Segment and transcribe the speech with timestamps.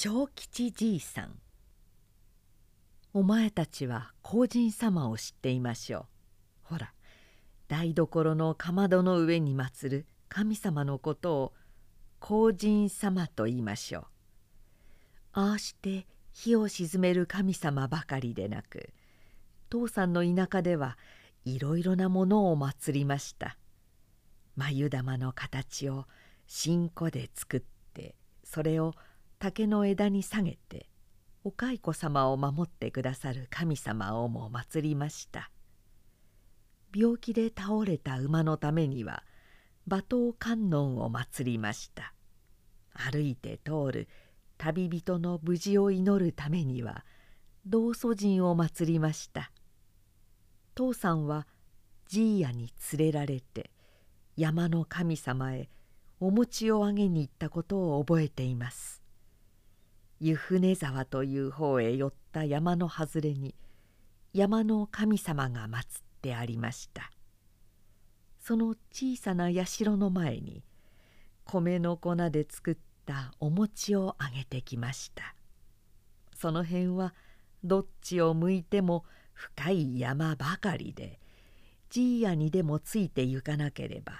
[0.00, 1.40] 小吉じいさん。
[3.12, 6.04] お前たちは皇人様を知っていましょう。
[6.62, 6.92] ほら
[7.66, 11.52] 台所のかまどの上に祀る神様のことを
[12.20, 14.04] 皇人様と言いましょう。
[15.32, 18.90] ああして火を鎮める神様ばかりでなく
[19.68, 20.96] 父さんの田舎では
[21.44, 23.58] いろいろなものを祭りました。
[24.54, 26.06] 眉玉の形を
[26.46, 27.62] 新子で作っ
[27.94, 28.94] てそれを
[29.40, 30.88] 竹の枝に下げて
[31.44, 35.50] お蚕様を守ってくださる神様をも祭りました。
[36.94, 39.22] 病気で倒れた馬のためには
[39.86, 42.14] 馬頭観音を祭りました。
[42.92, 44.08] 歩いて通る
[44.56, 47.04] 旅人の無事を祈るためには
[47.64, 49.52] 道祖神を祭りました。
[50.74, 51.46] 父さんは
[52.08, 53.70] じいやに連れられて
[54.36, 55.68] 山の神様へ
[56.18, 59.07] お餅をあげに行ったことを覚えています。
[60.20, 63.54] 湯船沢という方へ寄った山の外れに
[64.32, 65.82] 山の神様が祀っ
[66.20, 67.10] てありました。
[68.40, 70.64] その小さな社の前に
[71.44, 75.34] 米の粉で作ったお餅をあげてきました。
[76.34, 77.14] その辺は
[77.64, 81.20] どっちを向いても深い山ばかりで
[81.90, 84.12] じいやにでもついてゆかなければ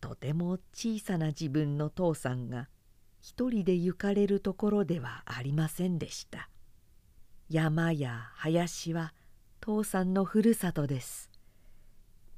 [0.00, 2.68] とても小さな自分の父さんが
[3.22, 6.48] 一人で行かれるところではありませんでした。
[7.48, 9.14] 山や林は
[9.60, 11.30] 父さんのふるさとです。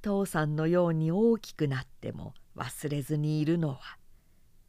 [0.02, 3.80] 父さんのように大きくなっても忘れずにいるのは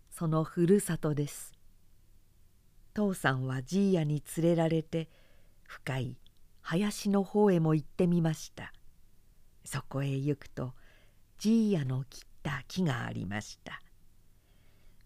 [0.09, 1.52] そのふるさとです。
[2.94, 5.09] 父さんはじいやに連れられて
[5.67, 6.17] 深い
[6.61, 8.72] 林の方へも行ってみました。
[9.66, 10.72] そこへ行くと
[11.39, 13.81] じいやの切った木がありました。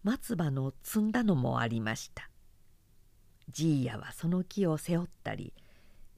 [0.02, 2.30] 松葉の摘んだのもありました。
[3.50, 5.52] じいやはその木を背負ったり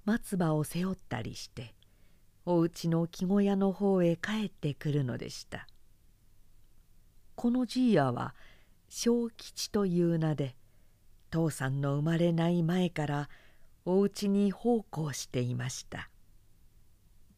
[0.05, 1.75] 松葉を背負ったりして
[2.45, 5.67] おうちの木小屋の方へ帰ってくるのでした。
[7.35, 8.35] このじいやは
[8.89, 10.55] 小吉という名で
[11.31, 13.29] 父さんの生まれない前から
[13.85, 16.11] おうちに奉公していました。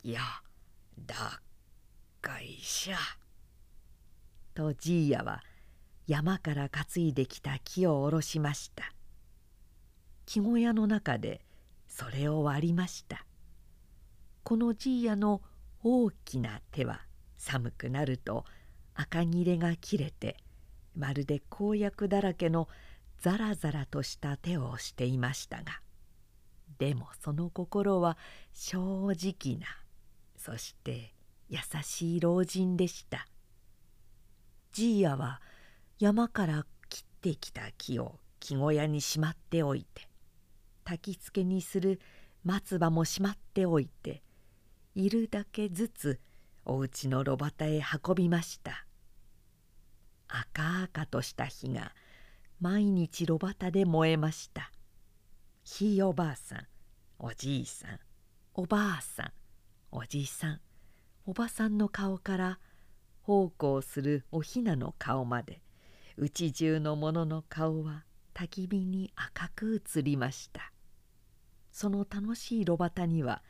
[0.03, 0.21] い「や
[1.07, 1.41] だっ
[2.21, 2.99] かいしゃ」
[4.53, 5.43] とじいやは
[6.07, 8.93] 山から担いできた木を下ろしました。
[10.27, 11.45] 木小屋の中で
[11.89, 13.25] それを割りました。
[14.43, 15.41] このじいやの
[15.83, 17.01] 大きな手は
[17.39, 18.45] 寒くなると
[18.95, 20.37] 赤切れが切れて
[20.95, 22.69] まるで公約だらけの
[23.21, 25.81] ザラザラとした手をしていましたが
[26.79, 28.17] でもその心は
[28.53, 29.67] 正直な
[30.37, 31.15] そして
[31.49, 33.27] 優しい老人でした。
[34.73, 35.41] じいやは
[36.05, 40.07] 山から切ってきた木を木小屋にしまっておいて
[40.85, 41.99] 焚き付けにする
[42.45, 44.23] 松葉もしまっておいて
[44.95, 46.21] いるだけずつ
[46.67, 48.85] おうちの炉端へ運びました。
[50.29, 51.95] 赤々とした火が
[52.61, 54.73] 毎日炉端で燃えました。
[55.65, 56.67] ひいおばあさん
[57.19, 57.99] おじいさん
[58.53, 59.33] おばあさん
[59.91, 60.61] おじいさん
[61.25, 62.59] おばさんの顔から
[63.23, 65.64] 奉公するおひなの顔まで
[66.17, 68.05] うち中の者の顔は
[68.35, 70.73] 焚き火に赤く映りました。
[71.73, 73.43] その楽しい炉端には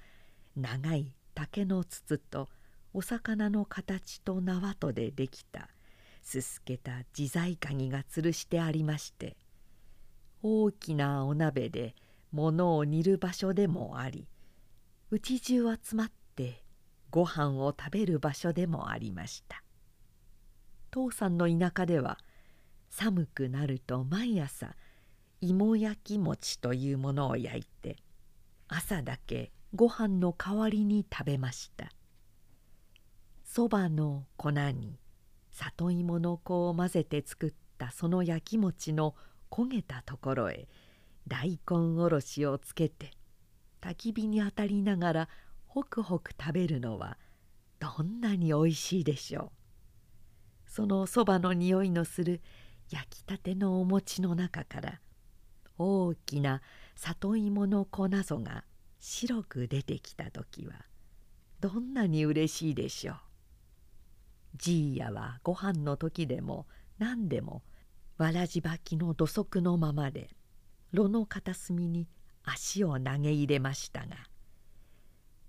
[0.57, 2.49] 長い竹の筒と
[2.95, 5.69] お魚の形と縄とでできた
[6.23, 9.37] すすけた自在鍵が吊るしてありまして
[10.43, 11.95] 大きなお鍋で
[12.33, 14.27] 物を煮る場所でもあり
[15.11, 16.63] うち中集まって
[17.11, 19.63] ご飯を食べる場所でもありました。
[20.91, 22.19] 父さんの田舎では
[22.97, 24.77] 寒くなると毎朝
[25.41, 27.97] 芋焼き餅というものを焼いて
[28.69, 31.91] 朝だけご飯の代わりに食べました。
[33.43, 34.97] そばの粉に
[35.51, 39.17] 里芋の粉を混ぜて作ったその焼き餅の
[39.51, 40.69] 焦げたところへ
[41.27, 43.11] 大根おろしをつけて
[43.81, 45.29] 焚き火に当たりながら
[45.67, 47.19] ホクホク食べるのは
[47.81, 49.51] どんなにおいしいでしょ
[50.67, 50.71] う。
[50.71, 52.41] そのそばの匂いのする
[52.95, 55.01] 焼きたてのお餅の中から
[55.79, 56.63] 大きな
[56.95, 58.63] 里芋の粉ぞが
[59.01, 60.75] 白く出てきた時は
[61.59, 63.17] どんなにうれしいでしょう。
[64.57, 66.67] じいやはご飯の時でも
[66.99, 67.65] 何でも
[68.17, 70.31] わらじ履きの土足のままで
[70.93, 72.07] 炉の片隅に
[72.45, 74.15] 足を投げ入れましたが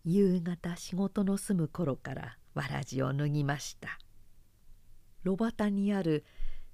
[0.03, 4.00] 夕方仕事の済む頃からわらじを脱ぎました
[5.24, 6.25] 炉端にある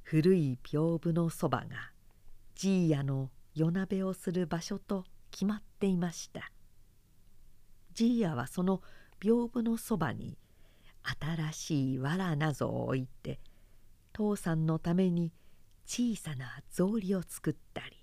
[0.04, 1.92] 古い屏風のそばが
[2.56, 6.52] じいやの夜鍋をする場所と決まっていました。
[7.94, 8.82] じいやはその
[9.20, 10.38] 屏風のそばに
[11.04, 13.40] 新しい藁なぞを置いて
[14.14, 15.32] 父さんのために
[15.86, 17.98] 小さな草履を作ったり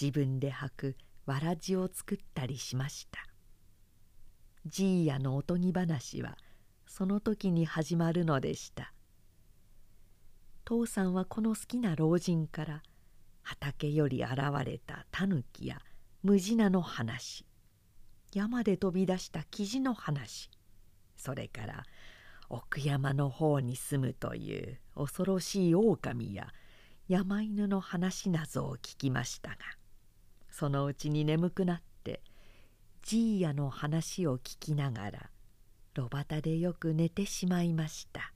[0.00, 0.96] 自分で履く
[1.26, 3.20] わらじを作ったりしました。
[4.66, 6.36] じいやのおとぎ話は
[6.86, 8.92] その時に始まるのでした。
[10.70, 12.82] 父さんはこの好きな老人から
[13.42, 14.34] 畑より現
[14.64, 15.80] れたタヌキや
[16.22, 17.44] ムジナの話
[18.32, 20.48] 山で飛び出したキジの話
[21.16, 21.82] それから
[22.48, 26.46] 奥山の方に住むという恐ろしい狼や
[27.08, 29.56] 山犬の話などを聞きましたが
[30.52, 32.22] そのうちに眠くなって
[33.02, 35.30] じいやの話を聞きながら
[35.94, 38.32] 炉端でよく寝てしまいました。